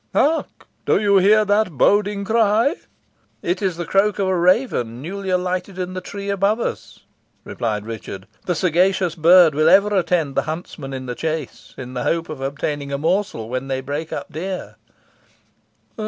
Hark! 0.13 0.65
Do 0.87 0.99
you 0.99 1.17
hear 1.19 1.45
that 1.45 1.73
boding 1.73 2.25
cry?" 2.25 2.75
"It 3.43 3.61
is 3.61 3.77
the 3.77 3.85
croak 3.85 4.17
of 4.17 4.29
a 4.29 4.35
raven 4.35 4.99
newly 4.99 5.29
alighted 5.29 5.77
in 5.77 5.93
the 5.93 6.01
tree 6.01 6.31
above 6.31 6.59
us," 6.59 7.01
replied 7.43 7.85
Richard. 7.85 8.25
"The 8.47 8.55
sagacious 8.55 9.13
bird 9.13 9.53
will 9.53 9.69
ever 9.69 9.95
attend 9.95 10.33
the 10.33 10.41
huntsman 10.49 10.91
in 10.91 11.05
the 11.05 11.13
chase, 11.13 11.75
in 11.77 11.93
the 11.93 12.01
hope 12.01 12.29
of 12.29 12.41
obtaining 12.41 12.91
a 12.91 12.97
morsel 12.97 13.47
when 13.47 13.67
they 13.67 13.79
break 13.81 14.11
up 14.11 14.31
deer." 14.33 14.77